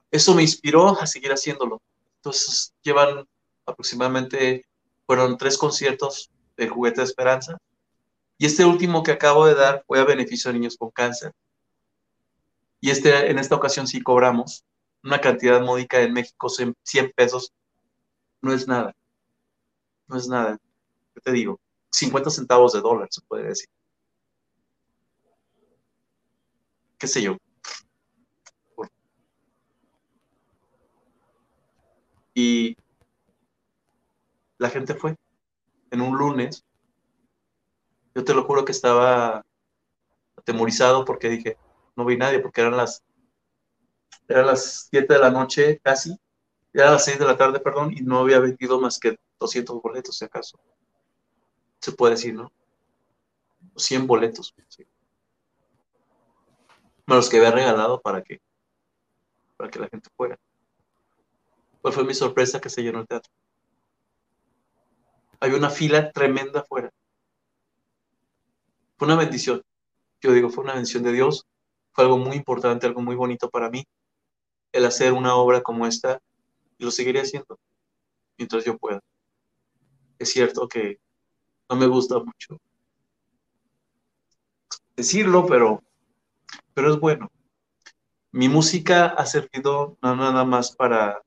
[0.09, 1.81] Eso me inspiró a seguir haciéndolo.
[2.17, 3.27] Entonces, llevan
[3.65, 4.65] aproximadamente,
[5.05, 7.57] fueron tres conciertos de Juguete de Esperanza.
[8.37, 11.31] Y este último que acabo de dar fue a beneficio de niños con cáncer.
[12.79, 14.63] Y este, en esta ocasión sí cobramos
[15.03, 16.75] una cantidad módica en México, 100
[17.15, 17.53] pesos,
[18.41, 18.93] no es nada.
[20.07, 20.57] No es nada.
[21.13, 21.59] ¿Qué te digo?
[21.91, 23.69] 50 centavos de dólar, se puede decir.
[27.01, 27.35] qué sé yo.
[32.35, 32.77] Y
[34.59, 35.15] la gente fue
[35.89, 36.63] en un lunes.
[38.13, 39.43] Yo te lo juro que estaba
[40.37, 41.57] atemorizado porque dije,
[41.95, 43.03] no vi nadie, porque eran las,
[44.31, 46.17] eran las 7 de la noche casi,
[46.73, 50.17] eran las 6 de la tarde, perdón, y no había vendido más que 200 boletos,
[50.17, 50.59] si acaso.
[51.79, 52.51] Se puede decir, ¿no?
[53.75, 54.53] 100 boletos.
[54.67, 54.85] Sí.
[57.07, 58.39] los que había regalado para que,
[59.57, 60.39] para que la gente fuera.
[61.81, 63.31] ¿Cuál fue mi sorpresa que se llenó el teatro?
[65.39, 66.91] Hay una fila tremenda afuera.
[68.97, 69.63] Fue una bendición.
[70.21, 71.47] Yo digo, fue una bendición de Dios.
[71.91, 73.83] Fue algo muy importante, algo muy bonito para mí.
[74.71, 76.19] El hacer una obra como esta.
[76.77, 77.59] Y lo seguiré haciendo
[78.37, 79.01] mientras yo pueda.
[80.17, 80.99] Es cierto que
[81.69, 82.59] no me gusta mucho
[84.95, 85.83] decirlo, pero,
[86.73, 87.31] pero es bueno.
[88.31, 91.21] Mi música ha servido no nada más para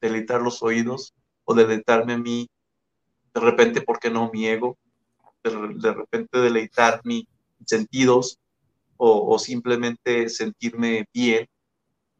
[0.00, 2.48] deleitar los oídos o deleitarme a mí,
[3.34, 4.76] de repente, ¿por qué no mi ego?
[5.44, 7.26] De, repente deleitar mis
[7.64, 8.38] sentidos
[8.96, 11.46] o, simplemente sentirme bien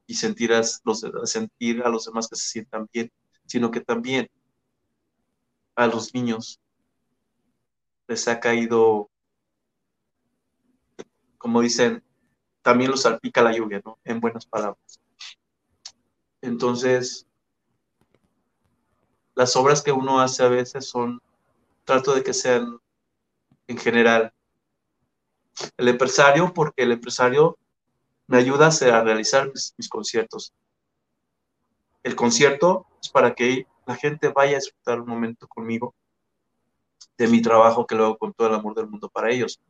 [0.08, 3.12] y sentir a, los, sentir a los demás que se sientan bien,
[3.46, 4.26] sino que también
[5.76, 6.58] a los niños
[8.08, 9.10] les ha caído,
[11.36, 12.02] como dicen,
[12.62, 13.98] también los salpica la lluvia, ¿no?
[14.02, 14.98] En buenas palabras.
[16.40, 17.26] Entonces,
[19.34, 21.20] las obras que uno hace a veces son,
[21.84, 22.78] trato de que sean
[23.66, 24.32] en general.
[25.76, 27.58] El empresario, porque el empresario
[28.28, 30.52] me ayuda a realizar mis, conciertos.
[32.04, 35.94] El concierto es para que la gente vaya a disfrutar un momento conmigo
[37.16, 39.60] de mi trabajo que lo hago con todo el amor del mundo para ellos.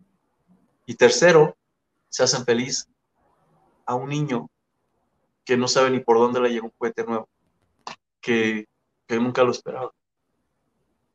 [0.85, 1.57] Y tercero,
[2.11, 2.87] se hacen feliz
[3.87, 4.51] a un niño
[5.47, 7.27] que no sabe ni por dónde le llega un juguete nuevo,
[8.21, 8.69] que
[9.09, 9.91] que nunca lo esperaba.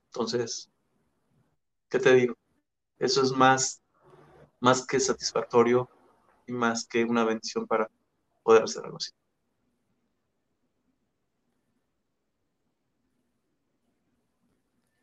[0.08, 0.70] Entonces,
[1.90, 2.36] ¿qué te digo?
[2.98, 3.82] Eso es más,
[4.60, 5.88] más que satisfactorio
[6.48, 7.90] más que una bendición para
[8.44, 9.12] poder hacer algo así.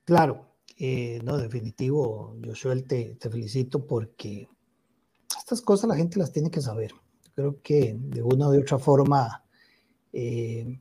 [0.05, 4.49] Claro, eh, no, definitivo, Joshua, te, te felicito porque
[5.39, 6.93] estas cosas la gente las tiene que saber.
[7.35, 9.45] Creo que de una u otra forma
[10.13, 10.81] eh,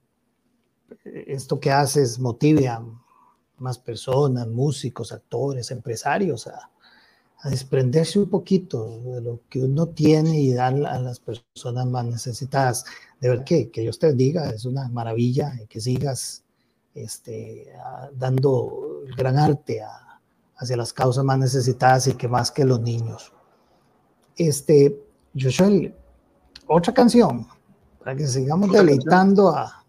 [1.06, 2.84] esto que haces motive a
[3.58, 6.72] más personas, músicos, actores, empresarios a,
[7.44, 12.84] desprenderse un poquito de lo que uno tiene y dar a las personas más necesitadas.
[13.22, 16.44] De ver que, que Dios te diga, es una maravilla que sigas
[16.94, 17.72] este,
[18.14, 19.82] dando gran arte
[20.58, 23.32] hacia las causas más necesitadas y que más que los niños.
[24.36, 25.02] Este,
[25.40, 25.70] Joshua,
[26.68, 27.48] otra canción,
[28.00, 29.86] para que sigamos deleitando a,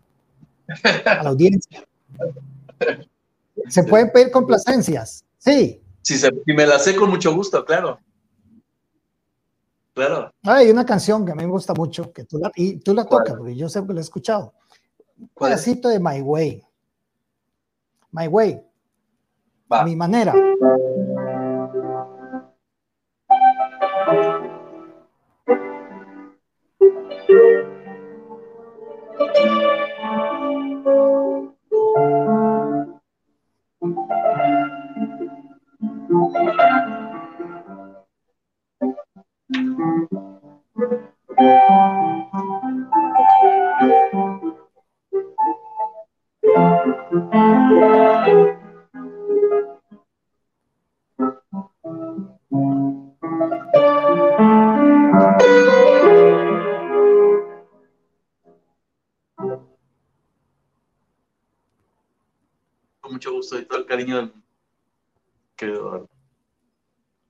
[1.04, 1.84] a la audiencia.
[3.68, 5.24] ¿Se pueden pedir complacencias?
[5.38, 5.80] Sí.
[6.02, 7.98] Si, se, me la sé con mucho gusto, claro.
[9.94, 10.32] Claro.
[10.44, 13.04] Hay una canción que a mí me gusta mucho, que tú la, y tú la
[13.04, 14.54] tocas, porque yo sé que la he escuchado.
[15.18, 16.64] Un pedacito de My Way.
[18.12, 18.62] My Way.
[19.68, 20.34] A mi manera.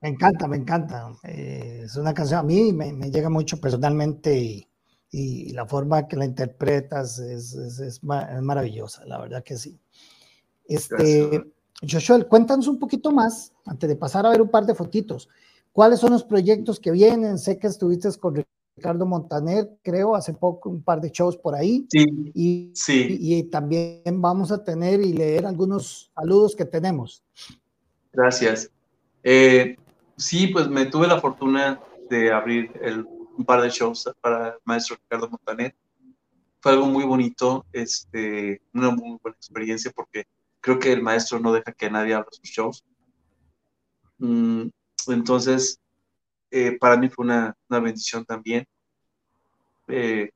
[0.00, 1.12] Me encanta, me encanta.
[1.24, 4.66] Eh, es una canción, a mí me, llega mucho personalmente
[5.12, 9.78] y, la forma que la interpretas es, maravillosa, la verdad que sí.
[10.66, 11.42] Este,
[11.82, 15.28] Joshua, cuéntanos un poquito más, antes de pasar a ver un par de fotitos.
[15.72, 17.38] ¿Cuáles son los proyectos que vienen?
[17.38, 18.44] Sé que estuviste con
[18.80, 21.86] Ricardo Montaner, creo, hace poco, un par de shows por ahí.
[21.90, 23.18] Sí, y, sí.
[23.20, 27.22] y también vamos a tener y leer algunos saludos que tenemos.
[28.10, 28.70] Gracias.
[29.22, 29.76] Eh,
[30.16, 31.78] sí, pues me tuve la fortuna
[32.08, 33.04] de abrir el,
[33.36, 35.76] un par de shows para el maestro Ricardo Montanet.
[36.60, 40.24] Fue algo muy bonito, este, una muy buena experiencia porque
[40.60, 42.82] creo que el maestro no deja que nadie abra sus shows.
[44.16, 44.68] Mm,
[45.08, 45.78] entonces,
[46.50, 48.66] eh, para mí fue una, una, bendición también.
[49.88, 50.30] eh,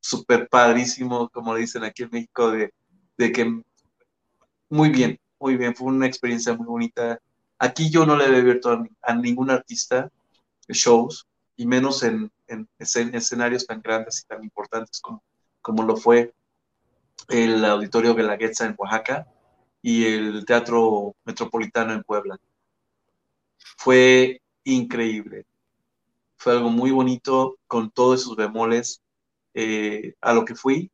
[0.00, 2.74] súper padrísimo, como dicen aquí en México, de,
[3.16, 3.62] de que
[4.68, 7.18] muy bien, muy bien, fue una experiencia muy bonita.
[7.58, 10.10] Aquí yo no le he abierto a, ningún artista
[10.68, 15.22] shows, y menos en, en, escenarios tan grandes y tan importantes como,
[15.60, 16.32] como lo fue
[17.28, 19.26] el Auditorio Guelaguetza en Oaxaca
[19.82, 22.38] y el Teatro Metropolitano en Puebla.
[23.76, 25.46] Fue increíble.
[26.36, 29.02] Fue algo muy bonito con todos esos bemoles.
[29.54, 30.90] Eh, a lo que fui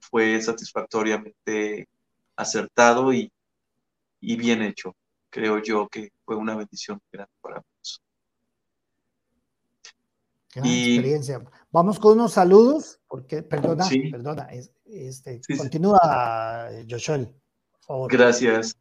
[0.00, 1.88] fue satisfactoriamente
[2.36, 3.30] acertado y,
[4.20, 4.94] bien hecho.
[5.30, 8.02] Creo yo que fue una bendición grande para nosotros.
[10.64, 11.44] y, experiencia.
[11.70, 14.48] Vamos con unos saludos, porque, perdona, perdona,
[14.84, 18.12] este, continúa, Joshua, por favor.
[18.12, 18.76] Gracias.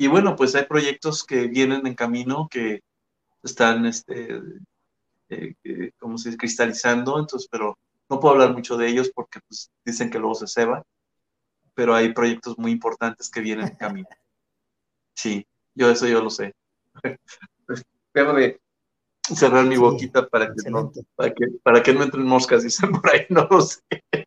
[0.00, 2.80] Y bueno, pues hay proyectos que vienen en camino que
[3.42, 4.34] están, este,
[5.28, 7.76] eh, eh, como se dice, cristalizando, entonces, pero
[8.08, 10.82] no puedo hablar mucho de ellos porque pues, dicen que luego se ceba,
[11.74, 14.08] pero hay proyectos muy importantes que vienen en camino.
[15.14, 16.54] Sí, yo eso yo lo sé.
[18.14, 18.58] Déjame
[19.20, 23.10] cerrar mi boquita para que, no, para, que, para que no entren moscas, dicen por
[23.10, 23.82] ahí, no lo sé.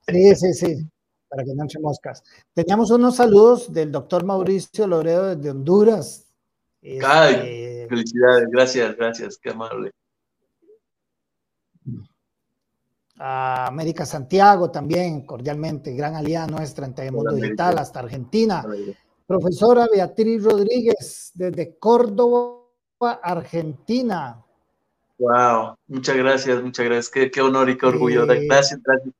[0.07, 0.89] Sí, sí, sí
[1.33, 2.23] para que no eche moscas.
[2.53, 6.31] Teníamos unos saludos del doctor Mauricio Loredo desde Honduras.
[6.83, 9.91] Ay, este, felicidades, gracias, gracias, qué amable.
[13.17, 18.63] A América Santiago también, cordialmente, gran aliada nuestra en Telemundo Digital, hasta Argentina.
[19.25, 22.59] Profesora Beatriz Rodríguez, desde Córdoba,
[23.23, 24.39] Argentina.
[25.17, 27.09] Wow, muchas gracias, muchas gracias.
[27.09, 28.31] Qué, qué honor y qué orgullo.
[28.31, 29.15] Eh, gracias, gracias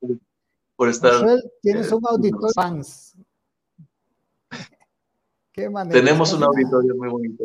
[0.76, 1.26] por estar.
[1.62, 3.16] tienes un auditor fans.
[5.52, 7.44] ¿Qué Tenemos un auditorio muy bonito.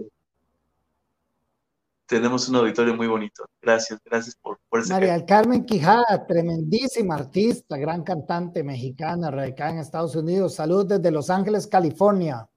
[2.06, 3.44] Tenemos un auditorio muy bonito.
[3.60, 4.90] Gracias, gracias por, por ese.
[4.90, 10.54] María Carmen Quijada, tremendísima artista, gran cantante mexicana, radicada en Estados Unidos.
[10.54, 12.48] Saludos desde Los Ángeles, California.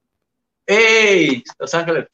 [0.66, 1.44] ¡Hey!
[1.60, 2.08] Los Ángeles.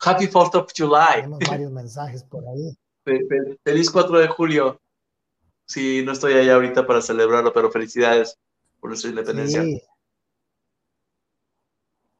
[0.00, 1.22] Happy 4th of July.
[1.22, 2.76] Tenemos varios mensajes por ahí.
[3.64, 4.80] Feliz 4 de julio.
[5.66, 8.38] Sí, no estoy allá ahorita para celebrarlo, pero felicidades
[8.80, 9.62] por nuestra independencia.
[9.62, 9.82] Sí.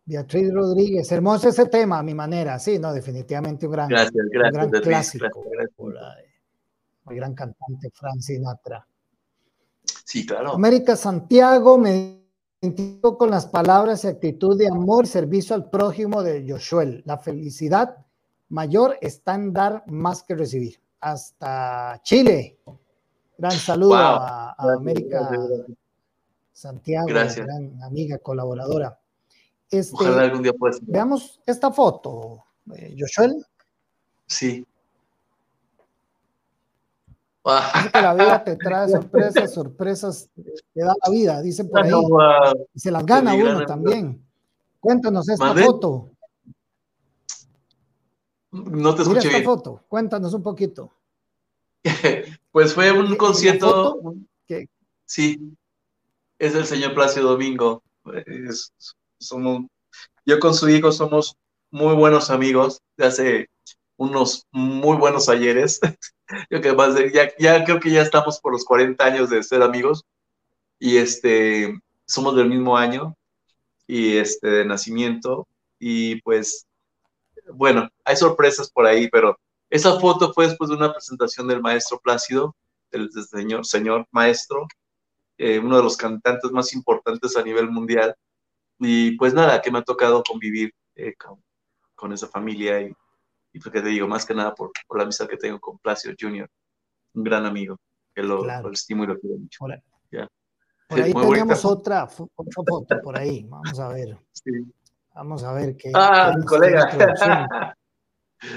[0.07, 2.59] Beatriz Rodríguez, hermoso ese tema, a mi manera.
[2.59, 5.45] Sí, no, definitivamente un gran, gracias, gracias, un gran clásico.
[7.05, 8.87] Muy gran cantante, Frank Sinatra.
[10.05, 10.55] Sí, claro.
[10.55, 12.23] América Santiago me
[12.61, 16.85] identifico con las palabras y actitud de amor y servicio al prójimo de Joshua.
[17.05, 17.97] La felicidad
[18.49, 20.81] mayor está en dar más que recibir.
[21.01, 22.59] Hasta Chile.
[23.37, 25.29] Gran saludo a, América
[26.53, 28.99] Santiago, gran amiga, colaboradora.
[29.71, 30.79] Este, Ojalá algún día puedas.
[30.83, 32.45] Veamos esta foto,
[32.77, 33.35] eh, Joshua.
[34.27, 34.65] Sí.
[37.93, 40.31] que la vida te trae sorpresas, sorpresas
[40.73, 41.91] te da la vida, dicen por ahí.
[42.73, 44.25] Y se las gana uno también.
[44.79, 46.11] Cuéntanos esta foto.
[48.53, 50.93] No te escuché Mira esta foto, cuéntanos un poquito.
[52.53, 54.01] Pues fue un concierto.
[55.07, 55.57] Sí,
[56.39, 57.83] es el señor Plácido Domingo.
[59.19, 59.63] somos,
[60.25, 61.37] yo con su hijo somos
[61.71, 63.51] muy buenos amigos de hace
[63.97, 65.81] unos muy buenos ayeres.
[66.51, 70.05] yo que ya, ya creo que ya estamos por los 40 años de ser amigos
[70.79, 71.77] y este
[72.07, 73.17] somos del mismo año
[73.87, 75.47] y este de nacimiento
[75.79, 76.67] y pues
[77.53, 79.39] bueno, hay sorpresas por ahí, pero
[79.75, 82.55] esa foto fue después de una presentación del maestro Plácido,
[82.93, 84.69] del, señor, señor maestro,
[85.37, 88.15] eh, uno de los cantantes más importantes a nivel mundial.
[88.79, 91.15] Y pues nada, que me ha tocado convivir eh,
[91.97, 92.93] con, esa familia y,
[93.53, 96.15] y porque pues, te digo, más que nada por, la amistad que tengo con Plácido
[96.21, 96.49] Jr.,
[97.15, 97.77] un gran amigo,
[98.15, 99.59] que lo, estimo y lo quiero mucho.
[99.59, 104.17] Por, ahí teníamos otra, foto, por ahí, vamos a ver.
[105.17, 105.93] Vamos a ver qué.
[105.95, 106.91] Ah, mi colega.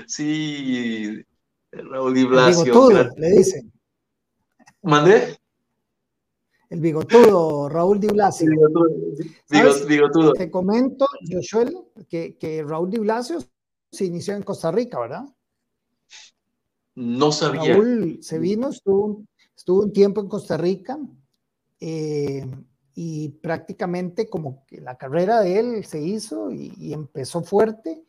[0.06, 1.24] Sí,
[1.72, 2.64] Raúl Di Blasio.
[2.64, 3.72] El bigotudo, le dicen.
[4.84, 5.38] ¿Mandé?
[6.70, 8.50] El bigotudo, Raúl Di Blasio.
[9.88, 10.34] bigotudo.
[10.34, 11.66] Te comento, Joshua,
[12.10, 13.40] que, que Raúl Di Blasio
[13.92, 15.26] se inició en Costa Rica, ¿verdad?
[16.96, 17.74] No sabía.
[17.74, 19.24] Raúl se vino, estuvo,
[19.56, 20.98] estuvo un tiempo en Costa Rica
[21.80, 22.46] eh,
[22.96, 28.04] y prácticamente como que la carrera de él se hizo y empezó fuerte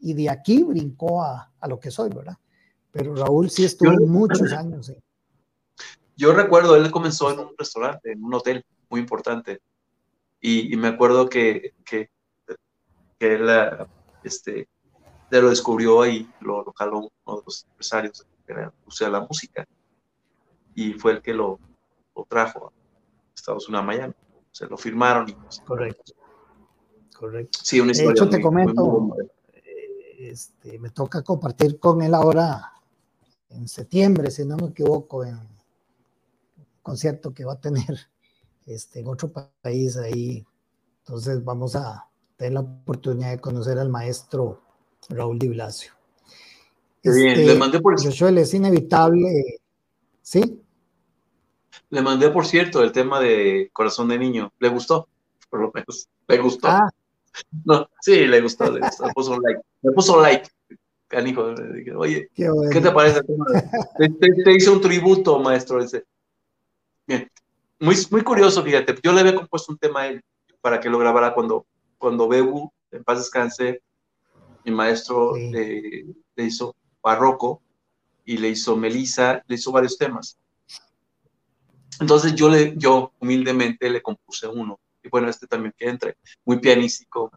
[0.00, 2.36] y de aquí brincó a, a, lo que soy, ¿verdad?
[2.90, 4.92] Pero Raúl sí estuvo muchos años.
[6.16, 9.60] Yo recuerdo, él comenzó en un restaurante, en un hotel muy importante,
[10.40, 12.10] y, y me acuerdo que, que,
[13.18, 13.48] que él
[14.22, 14.68] este,
[15.30, 19.20] lo descubrió y lo, lo jaló uno de los empresarios que era, o sea, la
[19.20, 19.66] música.
[20.74, 21.58] y fue el que lo,
[22.14, 22.72] lo trajo a
[23.34, 24.14] Estados Unidos, a Miami.
[24.52, 25.28] Se lo firmaron.
[25.28, 26.12] Y, pues, Correcto.
[27.18, 27.58] Correcto.
[27.62, 29.30] Sí, una historia de hecho, te comento, eh,
[30.18, 32.72] este, me toca compartir con él ahora
[33.50, 35.48] en septiembre, si no me equivoco, en un
[36.82, 38.08] concierto que va a tener
[38.66, 39.30] este, en otro
[39.62, 40.44] país ahí.
[40.98, 44.62] Entonces vamos a tener la oportunidad de conocer al maestro
[45.08, 45.92] Raúl Di Blasio.
[47.02, 47.94] bien, le este, mandé por...
[47.94, 49.60] es inevitable,
[50.20, 50.62] ¿sí?
[51.90, 54.52] Le mandé, por cierto, el tema de Corazón de Niño.
[54.58, 55.08] ¿Le gustó?
[55.48, 56.08] Por lo menos.
[56.28, 56.68] ¿Le gustó?
[56.68, 56.88] Ah.
[57.66, 59.08] No, sí, le gustó, le gustó.
[59.14, 59.60] puso un like.
[59.82, 60.48] Me puso like.
[61.08, 63.20] Canijo, dije, oye, Qué, te parece?
[63.98, 65.80] Te, te, hice un tributo, maestro.
[65.80, 66.04] Dice.
[67.06, 67.30] Bien,
[67.78, 68.94] muy, muy curioso, fíjate.
[69.02, 70.22] Yo le había compuesto un tema a él
[70.60, 71.64] para que lo grabara cuando,
[71.96, 73.82] cuando Bebu, en paz descanse,
[74.64, 76.06] mi maestro le,
[76.36, 77.62] hizo Barroco
[78.24, 80.36] y le hizo Melisa, le hizo varios temas.
[82.00, 84.80] Entonces yo, le, yo humildemente le compuse uno.
[85.04, 87.30] Y bueno, este también que entre, muy pianístico.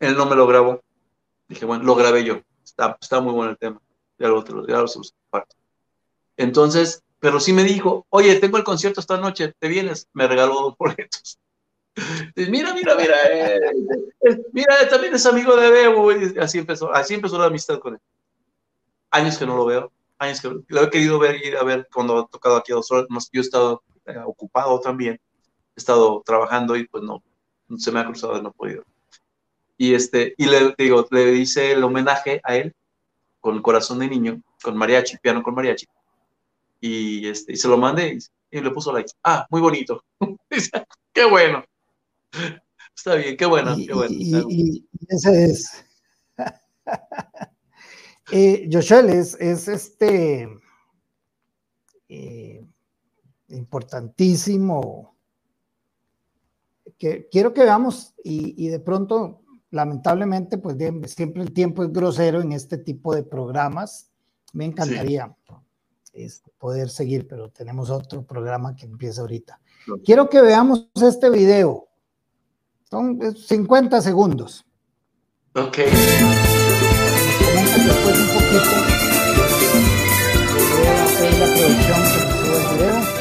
[0.00, 0.82] Él no me lo grabó.
[1.48, 2.40] Dije, bueno, lo grabé yo.
[2.64, 3.80] Está, muy bueno el tema.
[4.18, 4.86] Ya lo, ya lo,
[6.36, 10.08] Entonces, pero sí me dijo, oye, tengo el concierto esta noche, ¿te vienes?
[10.12, 11.38] Me regaló dos boletos.
[12.36, 13.60] mira, mira, mira, eh,
[14.20, 16.10] eh, mira, también es amigo de Bebo.
[16.40, 18.00] así empezó, así empezó la amistad con él.
[19.10, 22.18] Años que no lo veo, años que lo he querido ver, ir a ver cuando
[22.18, 23.06] ha tocado aquí a dos horas.
[23.32, 25.20] Yo he estado eh, ocupado también,
[25.76, 27.22] he estado trabajando y pues no,
[27.76, 28.84] se me ha cruzado, no he podido.
[29.80, 32.74] Y, este, y le digo, le hice el homenaje a él
[33.40, 35.86] con Corazón de Niño, con mariachi, piano con mariachi.
[36.82, 39.10] Y, este, y se lo mandé y, y le puso like.
[39.24, 40.04] Ah, muy bonito.
[41.14, 41.64] Qué bueno.
[42.94, 44.14] Está bien, qué bueno, qué bueno.
[44.14, 45.86] Y, ese es.
[48.30, 50.46] eh, es, es, este
[52.10, 52.66] eh,
[53.48, 55.16] importantísimo.
[56.98, 62.52] Que quiero que veamos, y, de pronto, lamentablemente, pues siempre el tiempo es grosero en
[62.52, 64.10] este tipo de programas.
[64.52, 65.34] Me encantaría
[66.12, 69.60] este, poder seguir, pero tenemos otro programa que empieza ahorita.
[70.04, 71.88] Quiero que veamos este video.
[72.90, 74.64] Son 50 segundos.
[75.54, 75.76] Ok.
[77.76, 78.70] Después un poquito.
[80.76, 82.18] Voy a hacer la producción que
[82.56, 83.19] el video.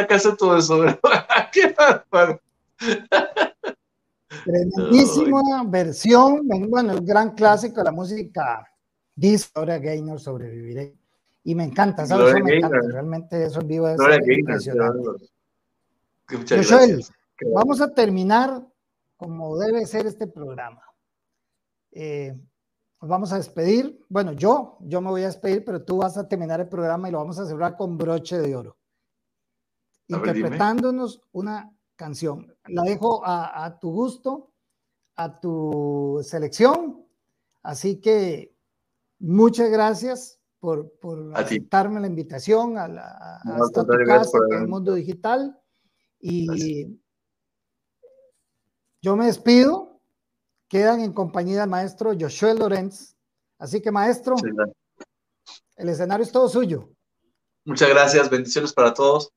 [0.00, 0.82] Sacaste todo eso?
[1.52, 2.40] ¡Qué bárbaro!
[4.44, 8.66] Tremendísima versión, bueno, el gran clásico de la música
[9.14, 10.94] dice ahora Gaynor sobreviviré.
[11.44, 12.34] Y me encanta, ¿sabes?
[12.34, 13.98] Eso me encanta, realmente eso en vivo es
[14.38, 15.30] impresionante.
[16.68, 17.04] Joel,
[17.54, 18.62] vamos a terminar
[19.16, 20.82] como debe ser este programa.
[21.92, 22.36] Eh,
[23.00, 24.04] nos vamos a despedir.
[24.08, 27.12] Bueno, yo, yo me voy a despedir, pero tú vas a terminar el programa y
[27.12, 28.77] lo vamos a cerrar con broche de oro.
[30.08, 32.54] Interpretándonos una canción.
[32.66, 34.50] La dejo a, tu gusto,
[35.16, 37.04] a tu selección.
[37.62, 38.54] Así que
[39.18, 43.40] muchas gracias por, por aceptarme la invitación a, la,
[43.72, 45.58] tu casa, el mundo digital.
[46.20, 46.98] Y
[49.00, 49.88] yo me despido
[50.68, 53.16] quedan en compañía del maestro Joshua Lorenz.
[53.58, 54.36] Así que, maestro,
[55.76, 56.90] el escenario es todo suyo.
[57.64, 59.32] Muchas gracias, bendiciones para todos.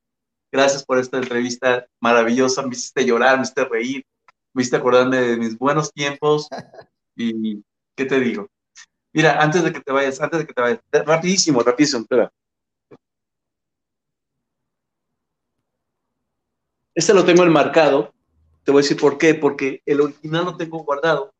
[0.52, 2.62] Gracias por esta entrevista maravillosa.
[2.62, 4.06] Me hiciste llorar, me hiciste reír,
[4.52, 6.48] me hiciste acordarme de mis buenos tiempos.
[7.16, 7.64] y,
[7.96, 8.48] ¿qué te digo?
[9.12, 12.30] Mira, antes de que te vayas, antes de que te vayas, rapidísimo, rapidísimo, espera.
[16.94, 18.12] Este lo tengo enmarcado
[18.64, 21.32] te voy a decir por qué, porque el original lo tengo guardado.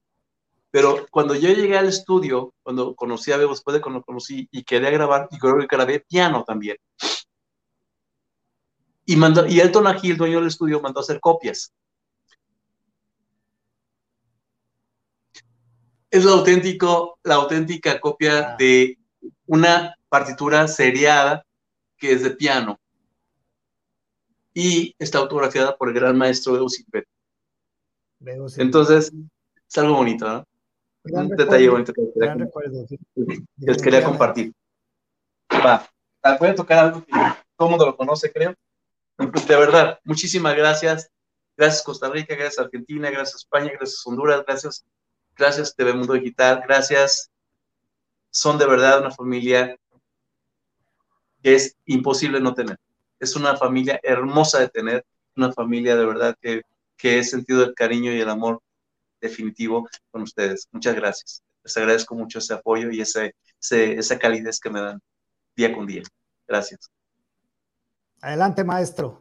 [0.70, 4.48] Pero cuando yo llegué al estudio, cuando conocí a Bebo, después de cuando lo conocí
[4.50, 6.78] y quería grabar, y creo que grabé piano también.
[9.04, 11.72] Y, mandó, y Elton aquí, el dueño del estudio, mandó a hacer copias.
[16.12, 18.56] es lo auténtico, la auténtica copia ah.
[18.58, 18.98] de
[19.46, 21.44] una partitura seriada
[21.96, 22.78] que es de piano
[24.52, 27.04] y está autografiada por el gran maestro de
[28.58, 29.10] Entonces,
[29.66, 30.44] es algo bonito, ¿no?
[31.04, 32.02] Un detalle bonito que
[33.56, 34.52] les quería, compartir.
[35.50, 35.88] Va,
[36.38, 37.12] voy a tocar algo que
[37.56, 38.54] todo el mundo lo conoce, creo.
[39.48, 41.10] De verdad, muchísimas gracias.
[41.56, 44.84] Gracias Costa Rica, gracias Argentina, gracias España, gracias Honduras, gracias,
[45.36, 47.30] gracias TV Mundo Digital, gracias.
[48.30, 49.76] Son de verdad una familia
[51.42, 52.78] que es imposible no tener.
[53.20, 55.04] Es una familia hermosa de tener,
[55.36, 56.62] una familia de verdad que,
[56.96, 58.60] que he sentido el cariño y el amor
[59.20, 60.68] definitivo con ustedes.
[60.72, 61.42] Muchas gracias.
[61.62, 65.00] Les agradezco mucho ese apoyo y ese, esa calidez que me dan
[65.54, 66.02] día con día.
[66.46, 66.90] Gracias.
[68.22, 69.20] Adelante, maestro.